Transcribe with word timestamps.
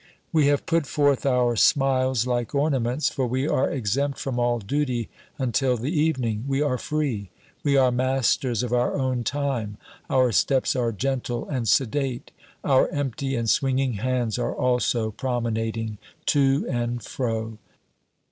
We 0.31 0.47
have 0.47 0.65
put 0.65 0.87
forth 0.87 1.27
our 1.27 1.55
smiles 1.55 2.25
like 2.25 2.55
ornaments, 2.55 3.07
for 3.11 3.27
we 3.27 3.47
are 3.47 3.69
exempt 3.69 4.17
from 4.17 4.39
all 4.39 4.57
duty 4.57 5.09
until 5.37 5.77
the 5.77 5.91
evening, 5.91 6.43
we 6.47 6.59
are 6.59 6.79
free, 6.79 7.29
we 7.63 7.77
are 7.77 7.91
masters 7.91 8.63
of 8.63 8.73
our 8.73 8.95
own 8.97 9.23
time. 9.23 9.77
Our 10.09 10.31
steps 10.31 10.75
are 10.75 10.91
gentle 10.91 11.47
and 11.47 11.67
sedate; 11.69 12.31
our 12.63 12.87
empty 12.87 13.35
and 13.35 13.47
swinging 13.47 13.93
hands 13.93 14.39
are 14.39 14.55
also 14.55 15.11
promenading, 15.11 15.99
to 16.25 16.65
and 16.67 17.03
fro. 17.03 17.59